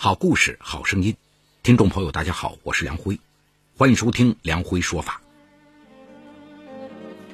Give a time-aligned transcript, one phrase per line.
[0.00, 1.16] 好故事，好声音，
[1.64, 3.18] 听众朋友，大家好，我是梁辉，
[3.76, 5.20] 欢迎收听梁辉说法。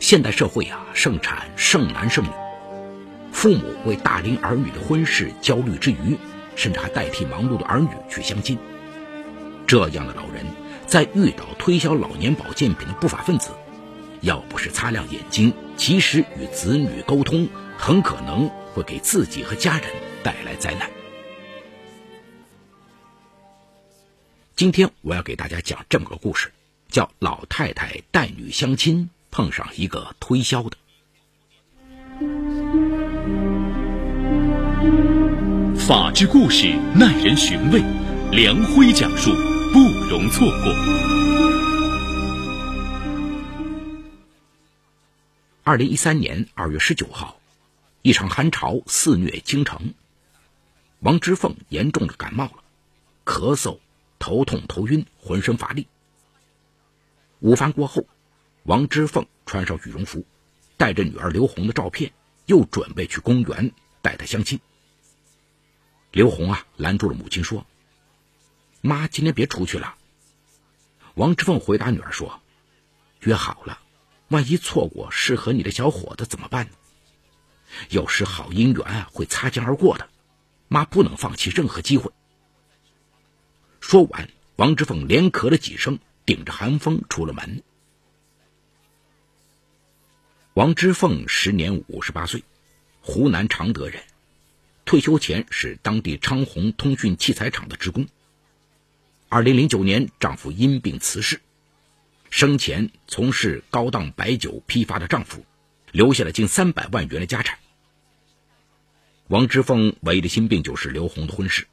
[0.01, 2.30] 现代社会啊，盛产剩男剩女，
[3.32, 6.16] 父母为大龄儿女的婚事焦虑之余，
[6.56, 8.58] 甚至还代替忙碌的儿女去相亲。
[9.67, 10.46] 这样的老人，
[10.87, 13.51] 在遇到推销老年保健品的不法分子，
[14.22, 17.46] 要不是擦亮眼睛，及时与子女沟通，
[17.77, 19.91] 很可能会给自己和家人
[20.23, 20.88] 带来灾难。
[24.56, 26.52] 今天我要给大家讲这么个故事，
[26.88, 30.76] 叫老太太带女相亲碰上一个推销的。
[35.76, 37.82] 法治故事耐人寻味，
[38.30, 39.32] 梁辉讲述
[39.72, 40.73] 不容错过。
[45.64, 47.40] 二零一三年二月十九号，
[48.02, 49.95] 一场寒潮肆虐京城，
[51.00, 52.62] 王之凤严重的感冒了，
[53.24, 53.78] 咳嗽。
[54.24, 55.87] 头痛、头晕，浑身乏力。
[57.40, 58.07] 午饭过后，
[58.62, 60.24] 王之凤穿上羽绒服，
[60.79, 62.15] 带着女儿刘红的照片，
[62.46, 64.61] 又准备去公园带她相亲。
[66.11, 67.67] 刘红啊，拦住了母亲说
[68.81, 69.95] ：“妈，今天别出去了。”
[71.17, 72.41] 王之凤回答女儿说
[73.20, 73.79] ：“约好了，
[74.29, 76.73] 万一错过适合你的小伙子怎么办呢？
[77.91, 80.09] 有时好姻缘啊会擦肩而过的，
[80.69, 82.11] 妈不能放弃任何机会。”
[83.87, 87.63] 说完，王之凤连咳了几声，顶着寒风出了门。
[90.55, 92.45] 王之凤时年五十八岁，
[93.03, 94.03] 湖南常德人，
[94.87, 98.09] 退休前是当地昌宏通讯器材厂的职工。
[99.29, 101.43] 二零零九年，丈夫因病辞世，
[102.31, 105.45] 生前从事高档白酒批发的丈夫，
[105.93, 107.59] 留下了近三百万元的家产。
[109.29, 111.67] 王之凤唯一的心病就是刘红的婚事。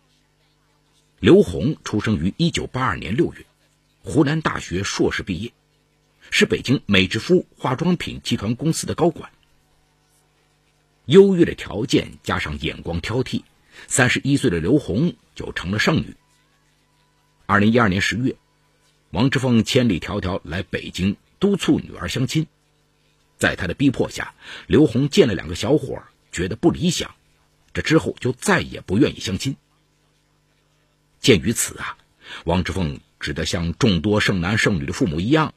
[1.21, 3.45] 刘红出生于一九八二年六月，
[4.01, 5.53] 湖南大学硕士毕业，
[6.31, 9.29] 是北京美之夫化妆品集团公司的高管。
[11.05, 13.43] 优越的条件加上眼光挑剔，
[13.87, 16.15] 三十一岁的刘红就成了剩女。
[17.45, 18.35] 二零一二年十月，
[19.11, 22.47] 王之凤千里迢迢来北京督促女儿相亲，
[23.37, 24.33] 在他的逼迫下，
[24.65, 26.01] 刘红见了两个小伙，
[26.31, 27.13] 觉得不理想，
[27.75, 29.55] 这之后就再也不愿意相亲。
[31.21, 31.97] 鉴于此啊，
[32.45, 35.53] 王之凤只得像众多剩男剩女的父母一样，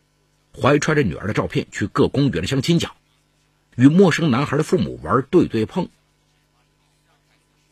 [0.55, 2.95] 怀揣着女儿的照片去各公园的相亲角，
[3.75, 5.89] 与陌生男孩的父母玩对对碰。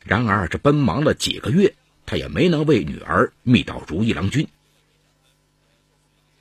[0.02, 1.74] 然而这奔忙了几个月，
[2.06, 4.48] 他也没能为女儿觅到如意郎君。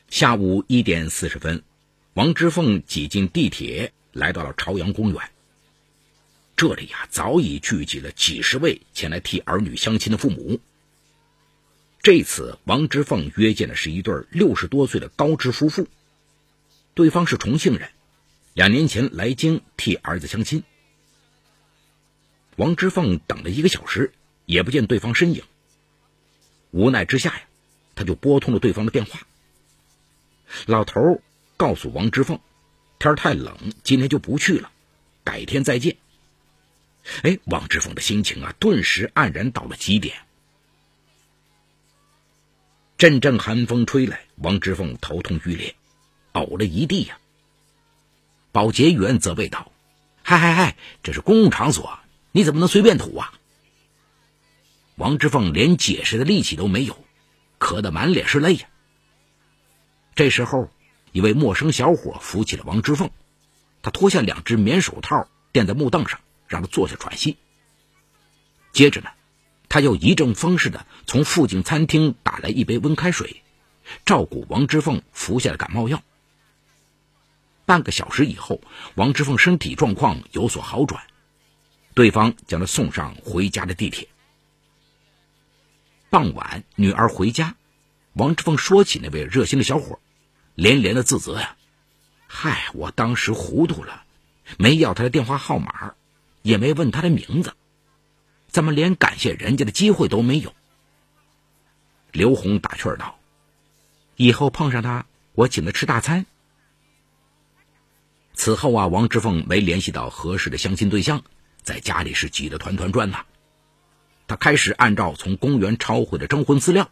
[0.10, 1.64] 下午一点四十分，
[2.14, 5.22] 王之凤挤进地铁，来到了朝阳公园。
[6.56, 10.62] 这里呀，早已聚集了几十位前来替儿女相亲的父母。
[12.04, 15.88] 这次王之凤约见的是一对六十多岁的高知夫妇，
[16.96, 17.92] 对方是重庆人，
[18.56, 20.64] 两年前来京替儿子相亲。
[22.56, 24.14] 王之凤等了一个小时，
[24.48, 25.44] 也不见对方身影。
[26.72, 27.44] 无奈之下呀，
[27.94, 29.22] 他就拨通了对方的电话。
[30.66, 31.22] 老头
[31.56, 32.40] 告诉王之凤，
[32.98, 34.72] 天太冷，今天就不去了，
[35.24, 35.98] 改天再见。
[37.22, 40.18] 哎，王之凤的心情啊，顿时黯然到了极点。
[43.02, 45.74] 阵阵寒风吹来，王之凤头痛欲裂，
[46.34, 47.18] 呕了一地呀。
[48.52, 49.72] 保洁员责备道
[50.22, 51.98] ：“嗨嗨嗨，这是公共场所，
[52.32, 53.34] 你怎么能随便吐啊？”
[54.98, 56.96] 王之凤连解释的力气都没有，
[57.58, 58.68] 咳得满脸是泪呀。
[60.14, 60.70] 这时候，
[61.12, 63.10] 一位陌生小伙扶起了王之凤，
[63.82, 67.40] 他脱下两只棉手套垫在木凳上，让他坐下喘息。
[68.72, 69.10] 接着呢。
[69.72, 73.42] 他又一阵风似的从附近餐厅打来一杯温开水，
[74.04, 76.04] 照顾王之凤服下了感冒药。
[77.66, 78.60] 半个小时以后，
[78.96, 81.02] 王之凤身体状况有所好转，
[81.94, 84.10] 对方将他送上回家的地铁。
[86.10, 87.56] 傍晚，女儿回家，
[88.12, 90.02] 王之凤说起那位热心的小伙，
[90.54, 91.56] 连连的自责呀
[92.28, 94.04] ：“嗨，我当时糊涂了，
[94.58, 95.94] 没要他的电话号码，
[96.42, 97.54] 也没问他的名字。”
[98.52, 100.54] 怎么连感谢人家的机会都没有？
[102.12, 103.18] 刘红打趣道
[104.18, 106.26] ：“以后碰上他，我请他吃大餐。”
[108.36, 111.24] 此后啊，王之凤没联系到合适的相亲对象，
[111.62, 113.26] 在家里是急得团团转呐。
[114.28, 116.92] 他开始按照从公园抄回的征婚资料，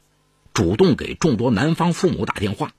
[0.53, 2.71] 主动给众多男方父母打电话。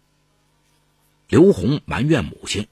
[1.28, 2.66] 刘红埋怨母亲：“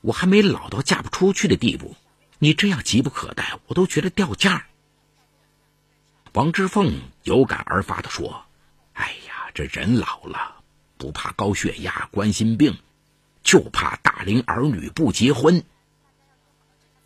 [0.00, 1.94] 我还没老到嫁不出去的地步，
[2.38, 4.66] 你这样急不可待，我都觉得掉价。”
[6.36, 8.44] 王之凤有感而发的说
[8.92, 10.56] ：“哎呀，这人老了，
[10.98, 12.76] 不怕高血压、冠心病，
[13.42, 15.64] 就怕大龄儿女不结婚。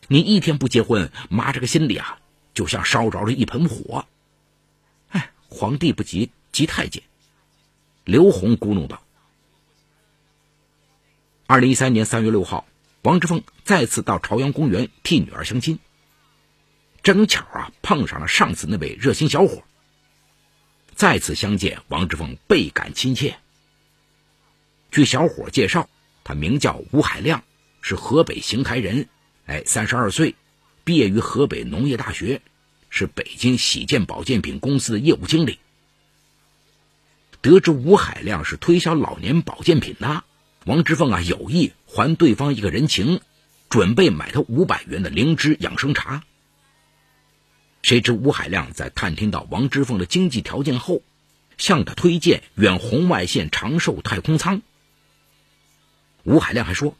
[0.08, 2.18] 你一天不结婚，妈这个心里啊，
[2.54, 4.04] 就像烧着了一盆火。”
[5.10, 7.04] 哎，皇帝不急，急太监。
[8.02, 9.00] 刘红咕哝道。
[11.46, 12.66] 二零一三年三月六号，
[13.02, 15.78] 王之凤再次到朝阳公园替女儿相亲。
[17.02, 19.62] 正巧啊，碰上了上次那位热心小伙。
[20.94, 23.38] 再次相见，王之凤倍感亲切。
[24.90, 25.88] 据小伙介绍，
[26.24, 27.42] 他名叫吴海亮，
[27.80, 29.08] 是河北邢台人，
[29.46, 30.34] 哎，三十二岁，
[30.84, 32.42] 毕业于河北农业大学，
[32.90, 35.58] 是北京喜健保健品公司的业务经理。
[37.40, 40.24] 得知吴海亮是推销老年保健品的，
[40.66, 43.22] 王之凤啊有意还对方一个人情，
[43.70, 46.22] 准备买他五百元的灵芝养生茶。
[47.82, 51.02] 谁知吴海亮在探听到王之凤的经济条件后，
[51.56, 54.62] 向他推荐远红外线长寿太空舱。
[56.24, 56.94] 吴海亮还说：“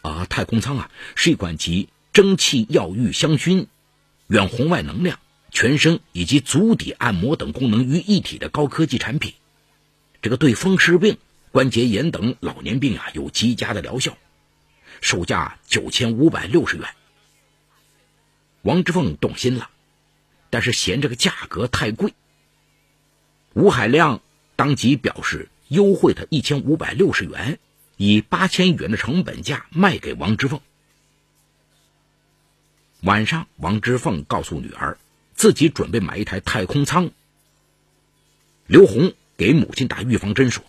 [0.00, 3.66] 啊，太空舱啊，是一款集蒸汽、药浴、香薰、
[4.28, 5.18] 远红外能量、
[5.50, 9.34] 全身以及足底按摩等功能于一体的高科技产品。
[10.22, 11.18] 这个对风湿病、
[11.50, 14.16] 关节炎等老年病啊有极佳的疗效，
[15.02, 16.88] 售价九千五百六十元。”
[18.62, 19.68] 王之凤动心了。
[20.52, 22.12] 但是嫌这个价格太贵，
[23.54, 24.20] 吴海亮
[24.54, 27.58] 当即表示优惠他一千五百六十元，
[27.96, 30.60] 以八千元的成本价卖给王之凤。
[33.00, 34.98] 晚上，王之凤告诉女儿，
[35.34, 37.12] 自己准备买一台太空舱。
[38.66, 40.62] 刘红给母亲打预防针说：“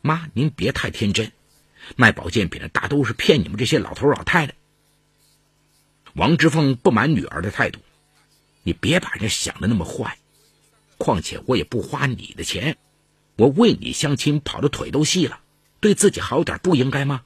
[0.00, 1.32] 妈，您别太天真，
[1.96, 4.54] 卖保健品的大都是骗你们这些老头老太太。”
[6.14, 7.80] 王之凤不满女儿的态度。
[8.62, 10.18] 你别把人家想的那么坏，
[10.98, 12.76] 况且我也不花你的钱，
[13.36, 15.40] 我为你相亲跑的腿都细了，
[15.80, 17.24] 对自己好点不应该吗？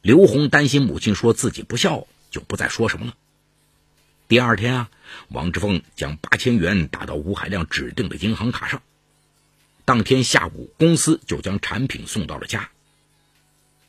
[0.00, 3.16] 刘红担心母亲说自己不孝，就不再说什么了。
[4.28, 4.90] 第二天啊，
[5.28, 8.82] 王志凤将八千元打到吴海亮指定的银行卡上，
[9.84, 12.70] 当天下午公司就将产品送到了家。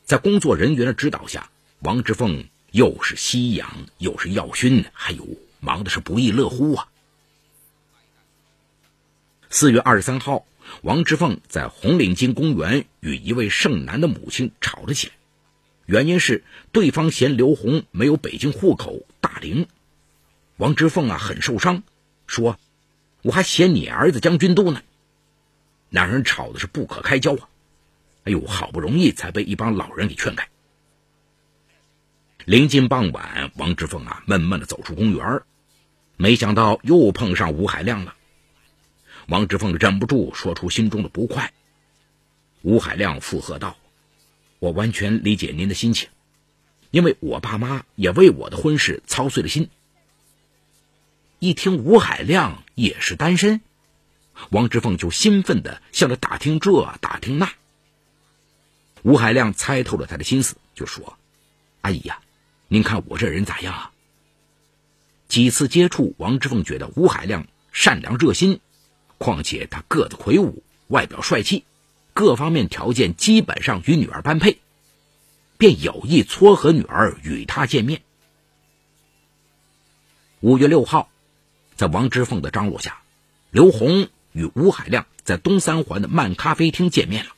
[0.03, 1.49] 在工作人员的指导下，
[1.79, 2.45] 王志凤
[2.75, 5.25] 又是吸氧又是药熏，还有。
[5.61, 6.89] 忙的是不亦乐乎啊！
[9.49, 10.45] 四月二十三号，
[10.81, 15.13] 王之凤在红领巾公园与一位剩男的母亲吵了起来，
[15.85, 16.43] 原因是
[16.73, 19.67] 对方嫌刘红没有北京户口大龄。
[20.57, 21.81] 王之凤啊很受伤，
[22.27, 22.59] 说
[23.23, 24.83] ：“我还嫌你儿子将军多呢。”
[25.89, 27.47] 两人吵的是不可开交啊！
[28.25, 30.49] 哎呦，好不容易才被一帮老人给劝开。
[32.45, 35.41] 临近傍晚，王之凤啊闷闷的走出公园
[36.15, 38.13] 没想到又碰上吴海亮了，
[39.27, 41.51] 王之凤忍不住说出心中的不快。
[42.61, 43.75] 吴海亮附和道
[44.59, 46.09] ：“我完全理解您的心情，
[46.91, 49.71] 因为我爸妈也为我的婚事操碎了心。”
[51.39, 53.61] 一听吴海亮也是单身，
[54.51, 57.51] 王之凤就兴奋的向他打听这打听那。
[59.01, 61.17] 吴海亮猜透了他的心思，就说
[61.81, 62.19] ：“阿姨呀，
[62.67, 63.91] 您看我这人咋样啊？”
[65.27, 68.59] 几次接触，王之凤觉得吴海亮善良热心，
[69.17, 71.65] 况且他个子魁梧，外表帅气，
[72.13, 74.59] 各方面条件基本上与女儿般配，
[75.57, 78.01] 便有意撮合女儿与他见面。
[80.41, 81.09] 五月六号，
[81.75, 83.01] 在王之凤的张罗下，
[83.49, 87.31] 刘红与吴海亮在东三环的漫咖啡厅见面了。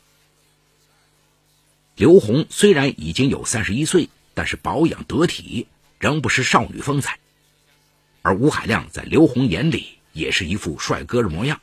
[1.96, 5.66] 刘红虽然已经有三十一岁，但是保养得体，
[5.98, 7.18] 仍不失少女风采。
[8.22, 11.60] 而吴海亮在刘红眼里也是一副帅哥的模样。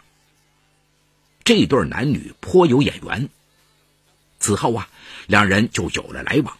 [1.45, 3.28] 这对男女颇有眼缘。
[4.40, 4.88] 此后啊，
[5.28, 6.59] 两人就有了来往。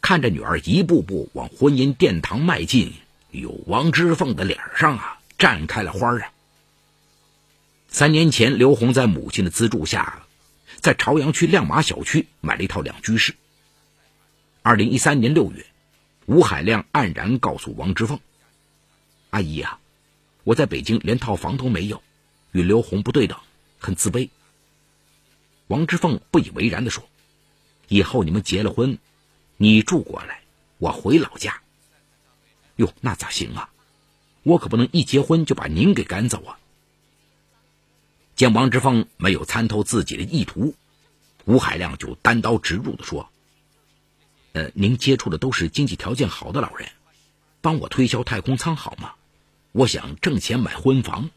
[0.00, 2.92] 看着女儿一步步往婚姻殿堂迈进，
[3.32, 6.30] 有王之凤的脸上啊绽开了花啊。
[7.88, 10.22] 三年前，刘红在母亲的资助下，
[10.76, 13.34] 在朝阳区亮马小区买了一套两居室。
[14.66, 15.64] 二零一三年六月。
[16.24, 18.18] 吴海亮黯然告诉王之凤
[19.30, 19.78] ：“阿姨呀，
[20.42, 22.02] 我在北京连套房都没有，
[22.50, 23.38] 与刘红不对等，
[23.78, 24.28] 很自卑。”
[25.68, 27.08] 王之凤不以为然的说
[27.86, 28.98] ：“以后你们结了婚，
[29.56, 30.40] 你住过来，
[30.78, 31.62] 我回老家。”
[32.74, 33.70] 哟，那咋行啊？
[34.42, 36.58] 我可不能一结婚就把您给赶走啊！
[38.34, 40.74] 见王之凤没有参透自己的意图，
[41.44, 43.30] 吴海亮就单刀直入的说。
[44.56, 46.88] 呃，您接触的都是经济条件好的老人，
[47.60, 49.12] 帮我推销太空舱好吗？
[49.72, 51.28] 我想挣钱买婚房。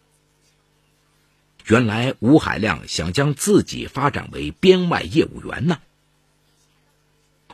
[1.66, 5.82] 原来吴海亮想将自己发展为编外业务员呢。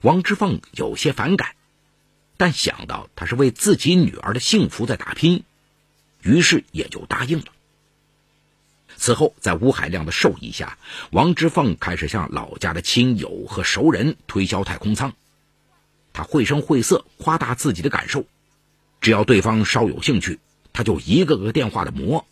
[0.03, 1.55] 王之凤有些反感，
[2.37, 5.43] 但想到他是为自己女儿的幸福在打拼，
[6.21, 7.47] 于是也就答应了。
[8.97, 10.77] 此后，在吴海亮的授意下，
[11.09, 15.11] 王之凤开始向老家的亲友和熟人推销太空舱。
[16.15, 18.25] 他绘声绘色夸大自己的感受，
[19.01, 20.39] 只要对方稍有兴趣，
[20.71, 22.25] 他就一个个电话的磨。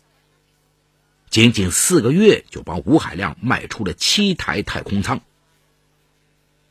[1.28, 5.20] 仅仅四个月，就帮吴海亮卖出了七台太空舱。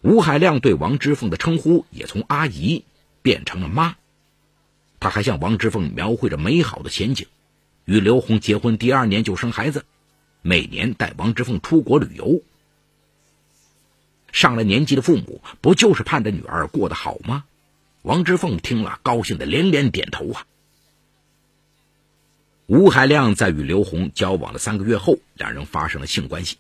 [0.02, 2.84] 吴海亮对王之凤的称呼也从阿姨
[3.22, 3.96] 变成了妈。
[5.00, 7.28] 他还向王之凤描绘着美好的前景，
[7.86, 9.86] 与刘红结婚第二年就生孩子，
[10.42, 12.42] 每年带王之凤出国旅游。
[14.34, 17.46] 上了年纪的父母不就是盼着女儿过得好吗？
[18.02, 20.46] 王之凤听了，高兴的连连点头啊。
[22.66, 26.58] 吴海亮在与刘红交往了三个月后，两人发生了性关系。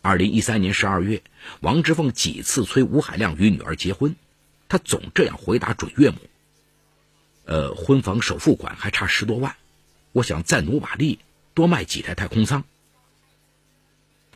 [0.00, 1.22] 二零一三年十二月，
[1.60, 4.14] 王之凤几次催吴海亮与女儿结婚，
[4.68, 6.18] 他总这样回答准岳母
[7.44, 9.56] ：“呃，婚房首付款还差十多万，
[10.12, 11.18] 我想再努把力，
[11.52, 12.62] 多卖几台太空舱。”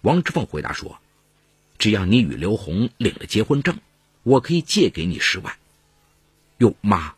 [0.03, 0.99] 王之凤回答说
[1.85, 3.79] ：“只要你与刘红领了结婚证，
[4.23, 5.55] 我可以借给你十万。”
[6.57, 7.15] 哟妈，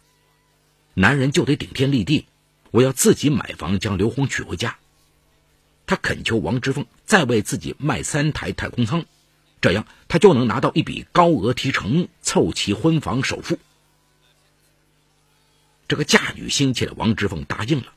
[0.95, 2.27] 男人就得顶天立地。
[2.73, 4.77] 我要自己买房，将刘红娶回家。
[5.87, 9.05] 他恳求王之凤再为自己卖三台太空舱，
[9.61, 13.61] 这样他就能拿到一笔高额提成，凑齐婚房首付。
[15.87, 17.93] 这个嫁女心切的王之凤答应了，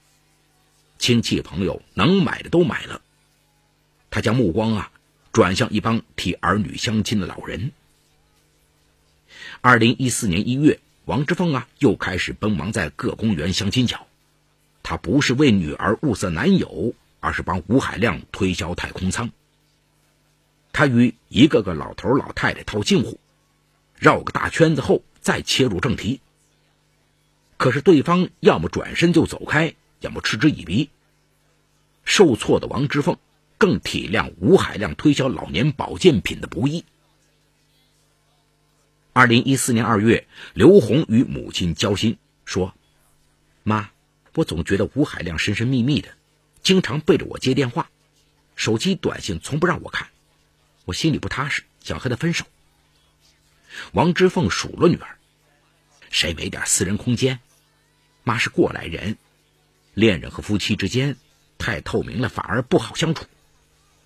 [1.00, 3.02] 亲戚朋友能买的都买了。
[4.12, 4.92] 他将目光啊
[5.32, 7.72] 转向一帮替儿女相亲的老人。
[9.62, 14.08] 二零一四年一月，王之凤啊又开始奔忙在各公园相亲角。
[14.82, 19.32] 他不是为女儿物色男友，而是帮吴海亮推销太空舱。
[20.72, 23.20] 他与一个个老头老太太套近乎，
[23.98, 26.22] 绕个大圈子后再切入正题。
[27.58, 30.90] 可是对方要么转身就走开，要么嗤之以鼻。
[32.06, 33.18] 受挫的王之凤
[33.60, 36.84] 更体谅吴海亮推销老年保健品的不易。
[39.14, 42.74] 二零一四年二月，刘红与母亲交心说
[43.62, 43.92] ：“妈。”
[44.36, 46.10] 我总觉得吴海亮神神秘秘的，
[46.62, 47.90] 经常背着我接电话，
[48.56, 50.08] 手机短信从不让我看，
[50.86, 52.46] 我心里不踏实，想和他分手。
[53.92, 55.18] 王之凤数落女儿
[56.10, 57.40] ：“谁没点私人空间？
[58.24, 59.18] 妈是过来人，
[59.94, 61.18] 恋人和夫妻之间
[61.58, 63.26] 太透明了，反而不好相处。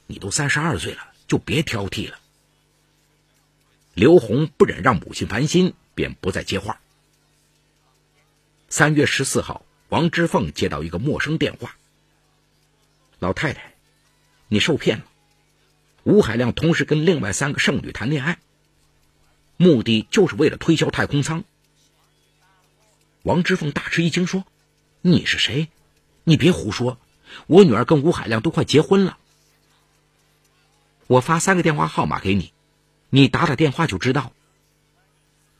[0.07, 2.19] 你都三十二岁了，就别挑剔了。”
[3.93, 6.79] 刘红不忍让母亲烦心，便不再接话。
[8.69, 9.65] 三月十四号。
[9.89, 11.75] 王之凤接到一个陌生电话
[13.19, 13.75] ：“老太太，
[14.47, 15.05] 你受骗了。
[16.01, 18.39] 吴海亮同时跟另外三个剩女谈恋爱，
[19.55, 21.43] 目的就是为了推销太空舱。”
[23.21, 24.45] 王之凤大吃一惊，说
[25.01, 25.69] ：“你是谁？
[26.23, 26.97] 你别胡说！
[27.45, 29.19] 我女儿跟吴海亮都快结婚了。
[31.13, 32.53] 我发三个电话号码给你，
[33.09, 34.33] 你打打电话就知道。”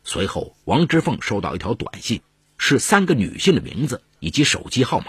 [0.03, 2.22] 随后，王之凤收到一条短信。
[2.65, 5.07] 是三个女性的名字以及手机号码。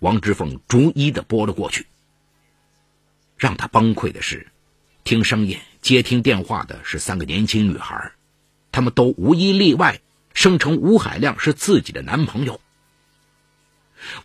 [0.00, 1.86] 王之凤逐一的拨了过去。
[3.38, 4.48] 让他崩溃的是，
[5.04, 8.12] 听声音接听电话的是三个年轻女孩，
[8.72, 10.02] 她们都无一例外
[10.34, 12.60] 声称吴海亮是自己的男朋友。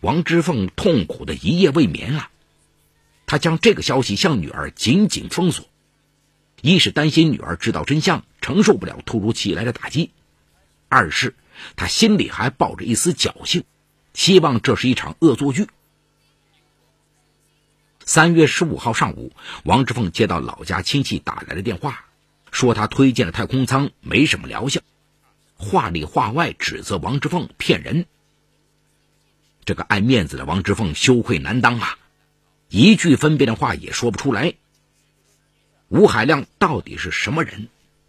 [0.02, 2.30] 王之凤痛苦的一夜未眠啊！
[3.28, 5.66] 他将这个消息向女儿紧紧封锁，
[6.62, 10.10] 一是担心女儿知道真相承受不了突如其来的打击，
[10.88, 11.36] 二是。
[11.74, 13.64] 他心里还抱着一丝侥幸，
[14.14, 15.66] 希望这是一场恶作剧。
[18.04, 19.32] 三月十五号上午，
[19.64, 22.04] 王之凤接到老家亲戚打来的电话，
[22.52, 24.80] 说他推荐的太空舱没什么疗效，
[25.56, 28.06] 话里话外指责王之凤骗人。
[29.64, 31.98] 这个爱面子的王之凤羞愧难当啊，
[32.68, 34.54] 一句分辨的话也说不出来。
[35.88, 37.68] 吴海亮到底是什么人？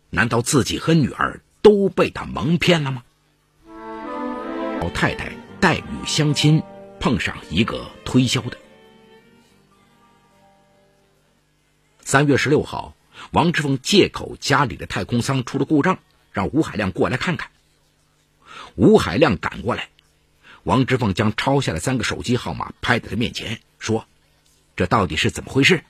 [0.09, 3.03] 难道自己和女儿都被他蒙骗了吗？
[4.81, 6.63] 老太太带女相亲，
[6.99, 8.57] 碰上一个推销的。
[12.03, 12.95] 三月十六号，
[13.31, 15.99] 王志凤借口家里的太空舱出了故障，
[16.33, 17.51] 让吴海亮过来看看。
[18.75, 19.89] 吴海亮赶过来，
[20.63, 24.07] 王志凤将抄下的三个手机号码拍在他面前，说
[24.79, 25.83] ：“这到底是怎么回事？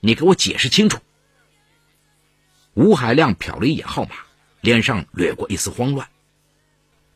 [0.00, 0.98] 你给我解释清楚。”
[2.74, 4.16] 吴海亮瞟了一眼号码，
[4.60, 6.08] 脸上掠过一丝慌乱。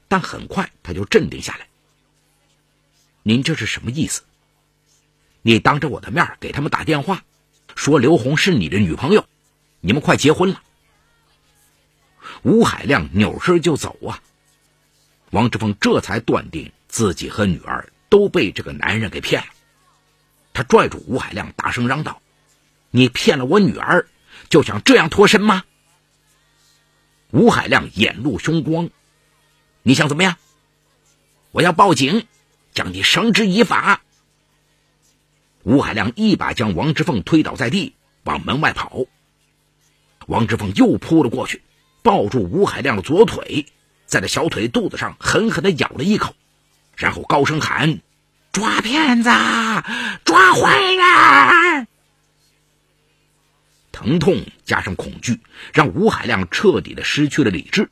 [0.06, 1.66] 但很快他就镇定下来。
[3.25, 4.22] 您这是什么意思？
[5.42, 7.25] 你当着我的面给他们打电话，
[7.75, 9.26] 说刘红是你的女朋友，
[9.80, 10.62] 你们快结婚了。
[12.44, 14.22] 吴海亮扭身就走啊！
[15.30, 19.48] 王志峰这才断定自己和女儿都被这个男人给骗了。
[20.58, 22.20] 他拽住吴海亮，大声嚷道
[22.90, 24.08] ：“你骗了我女儿，
[24.48, 25.62] 就想这样脱身吗？”
[27.30, 28.90] 吴海亮眼露凶光
[29.84, 30.36] ：“你想怎么样？
[31.52, 32.26] 我要报警，
[32.74, 34.00] 将你绳之以法。”
[35.62, 39.04] 吴海亮一把将王之凤推倒在地，往门外跑。
[40.26, 41.62] 王之凤又扑了过去，
[42.02, 43.64] 抱住吴海亮的左腿，
[44.06, 46.34] 在他小腿肚子上狠狠地咬了一口，
[46.96, 48.00] 然后高声喊
[48.58, 49.30] ：“抓骗子！
[50.24, 51.86] 抓坏人！”
[53.92, 55.40] 疼痛加上恐惧，
[55.72, 57.88] 让吴海亮彻底的失去了理智。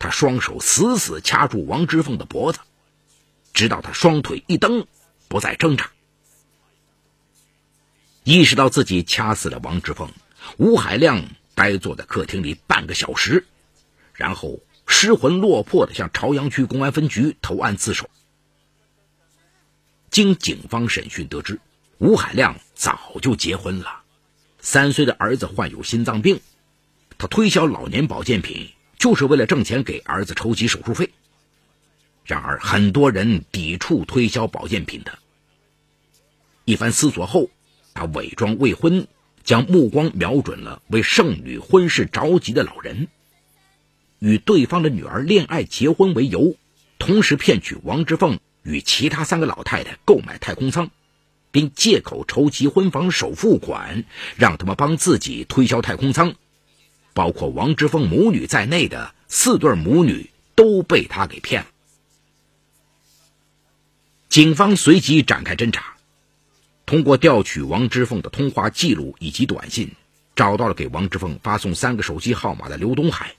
[0.00, 2.58] 他双手死死掐住王之凤的脖子，
[3.54, 4.88] 直到他双腿一蹬，
[5.28, 5.90] 不再挣扎。
[8.24, 10.10] 意识到自己掐死了王之凤，
[10.56, 11.22] 吴海亮
[11.54, 13.46] 呆坐在客厅里半个小时，
[14.14, 18.10] 然后失魂落魄的向朝阳区公安分局投案自首。
[20.12, 21.58] 经警方审讯得知，
[21.98, 24.02] 吴海亮早就结婚了，
[24.60, 26.38] 三岁的儿子患有心脏病，
[27.18, 31.10] 他推销老年保健品就是为了挣钱给儿子筹集手术费。
[32.24, 35.18] 然而，很多人抵触推销保健品的。
[36.64, 37.50] 一番思索后。
[37.94, 39.06] 他伪装未婚，
[39.44, 43.08] 将目光瞄准了为剩女婚事着急的老人，
[44.18, 46.56] 与对方的女儿恋爱结婚为由，
[46.98, 50.90] 同时骗取王之凤与其他三个老太太购买太空舱，
[51.50, 54.04] 并借口筹集婚房首付款，
[54.36, 56.34] 让他们帮自己推销太空舱。
[57.14, 61.68] 包括王之凤母女在内的四对母女都被他给骗了。
[64.28, 65.96] 警方随即展开侦查。
[66.86, 69.92] 通过调取王之凤的通话记录以及短信，
[70.36, 73.34] 找到了给王之凤发送三个手机号码的刘东海。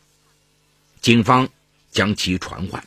[1.02, 1.50] 警方
[1.92, 2.84] 将其传唤。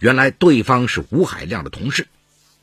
[0.00, 2.08] 原来对方是吴海亮的同事，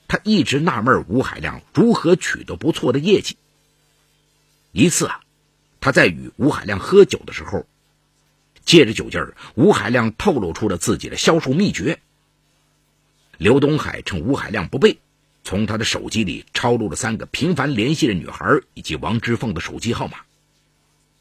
[0.08, 3.38] 他一直纳闷吴海亮如何取得不错的业绩。
[4.72, 5.22] 一次啊，
[5.80, 7.66] 他在与吴海亮喝酒的时候，
[8.66, 12.00] 借着酒劲儿，吴海亮透露出了自己的销售秘诀。
[13.38, 15.00] 刘东海趁吴海亮不备。
[15.44, 20.18] 从他的手机里抄录了三个频繁联系的女孩以及王之凤的手机号码。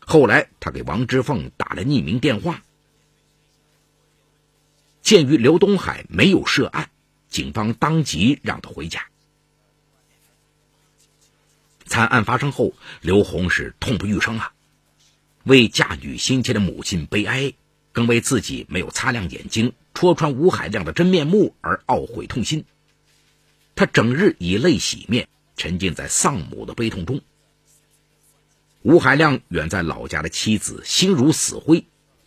[0.00, 2.60] 后来，他给王之凤打了匿名电话。
[5.06, 6.90] 鉴于刘东海没有涉案，
[7.28, 9.06] 警方当即让他回家。
[11.84, 14.52] 惨案发生后，刘红是痛不欲生啊，
[15.44, 17.52] 为嫁女心切的母亲悲哀，
[17.92, 22.64] 更为自己没有擦亮眼睛戳穿吴海亮的真面目而懊悔痛心。
[23.76, 27.20] 他整日以泪洗面，沉浸在丧母的悲痛中。
[28.82, 31.86] 吴海亮远在老家的妻子心如死灰，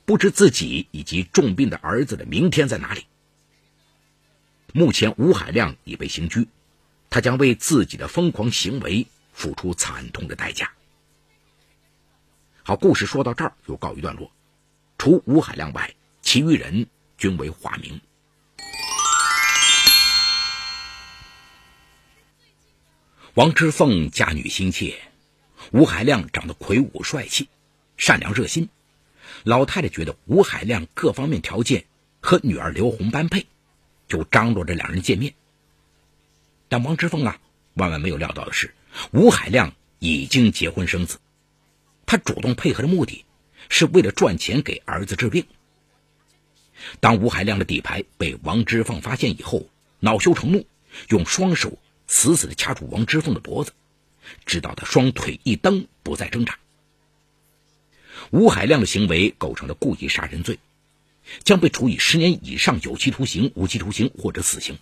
[0.09, 3.05] 不知自己以及重病的儿子的明天在哪里。
[4.73, 6.47] 目前，吴海亮已被刑拘，
[7.11, 10.71] 他将为自己的疯狂行为付出惨痛的代价。
[12.63, 14.31] 好，故事说到这儿就告一段落。
[14.97, 15.93] 除吴海亮外，
[16.23, 16.87] 其余人
[17.19, 18.01] 均为化名。
[23.35, 24.99] 王之凤家女心切，
[25.71, 27.47] 吴海亮长得魁梧帅气，
[27.95, 28.69] 善良热心。
[29.43, 31.85] 老太太觉得吴海亮各方面条件
[32.19, 33.45] 和女儿刘红般配，
[34.07, 35.33] 就张罗着两人见面。
[36.67, 37.39] 但王之凤啊，
[37.73, 38.73] 万万没有料到的是，
[39.11, 41.19] 吴海亮已经结婚生子。
[42.05, 43.25] 他主动配合的目的，
[43.69, 45.45] 是为了赚钱给儿子治病。
[46.99, 49.67] 当吴海亮的底牌被王之凤发现以后，
[49.99, 50.65] 恼羞成怒，
[51.09, 51.77] 用双手。
[52.11, 53.71] 死死地掐住王之凤的脖子，
[54.43, 56.57] 直到他双腿一蹬，不再挣扎。
[58.31, 60.59] 吴海亮的行为构成了故意杀人罪，
[61.43, 64.77] 将被处以十年以上有期徒刑、无期徒刑或者死刑。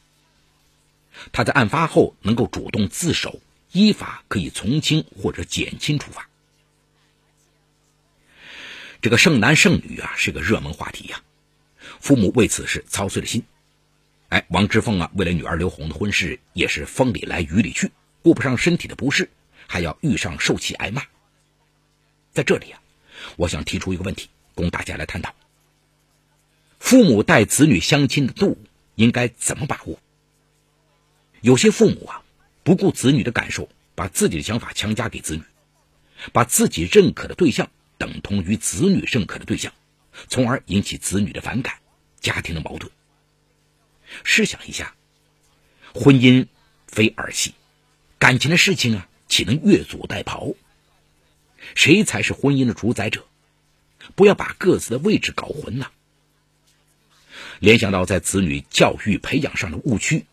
[1.31, 6.29] 他在案发后能够主动自首，依法可以从轻或者减轻处罚。
[9.01, 11.21] 这个剩男剩女啊，是个热门话题呀，
[11.99, 13.43] 父母为此事操碎了心。
[14.29, 19.29] 哎，王之凤啊，为了女儿刘红的婚事，也是风里来雨里去，顾不上身体的不适，
[19.67, 21.03] 还要遇上受气挨骂。
[22.33, 22.81] 在这里啊，
[23.35, 25.33] 我想提出一个问题，供大家来探讨：
[26.79, 28.57] 父母带子女相亲的度
[28.95, 29.99] 应该怎么把握？
[31.41, 32.23] 有些父母啊，
[32.63, 35.43] 不顾子女的感受，把自己的想法强加给子女，
[36.33, 39.73] 把自己认可的对象等同于子女认可的对象，
[40.29, 41.75] 从而引起子女的反感，
[42.19, 42.91] 家庭的矛盾。
[44.23, 44.95] 试想一下，
[45.93, 46.47] 婚姻
[46.87, 47.53] 非儿戏，
[48.17, 50.55] 感情的事情啊，岂能越俎代庖？
[51.75, 53.25] 谁才是婚姻的主宰者？
[54.15, 55.91] 不要把各自的位置搞混了。
[57.59, 60.25] 联想到在子女教育培养上的误区，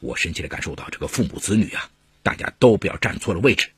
[0.00, 1.90] 我深切的感受到，这个父母子女啊，
[2.22, 3.70] 大家都不要站错了位置。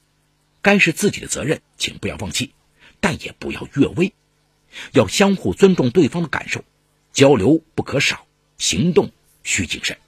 [0.63, 2.53] 该是自己的责任，请不要放弃，
[3.01, 4.15] 但也不要越位，
[4.93, 6.65] 要相互尊重对方的感受，
[7.13, 8.27] 交流不可少，
[8.59, 9.11] 行动
[9.43, 9.99] 需谨慎。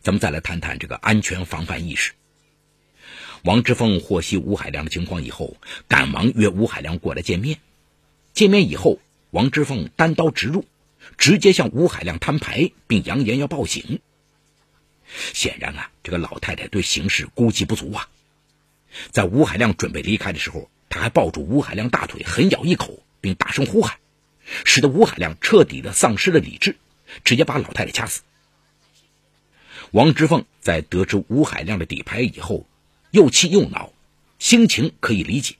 [0.00, 2.12] 咱们再来谈谈这个安全防范意识。
[3.46, 5.56] 王之凤获悉吴海亮的情况以后，
[5.86, 7.60] 赶忙约吴海亮过来见面。
[8.32, 8.98] 见面以后，
[9.30, 10.64] 王之凤单刀直入，
[11.16, 14.00] 直接向吴海亮摊牌，并扬言要报警。
[15.32, 18.08] 显然啊，这个老太太对形势估计不足啊。
[19.12, 23.98] 在吴海亮准备离开的时候，他还抱住吴海亮大腿狠咬一口，并大声呼喊，
[24.64, 26.74] 使得吴海亮彻底的丧失了理智，
[27.22, 28.22] 直接把老太太掐死。
[29.92, 32.66] 王之凤在得知吴海亮的底牌以后，
[33.16, 33.94] 又气又恼，
[34.38, 35.54] 心情可以理解，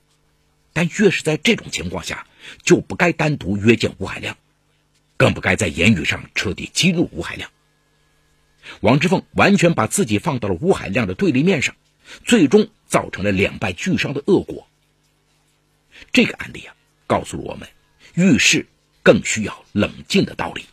[0.75, 2.27] 但越是在这种情况下，
[2.63, 4.37] 就不该单独约见吴海亮，
[5.17, 7.51] 更不该在言语上彻底激怒吴海亮。
[8.81, 11.75] 王之凤完全把自己放到了吴海亮的对立面上，
[12.27, 14.69] 最终造成了两败俱伤的恶果。
[16.13, 17.71] 这个案例啊，告诉了我们，
[18.13, 18.67] 遇事
[19.03, 20.67] 更需要冷静的道理。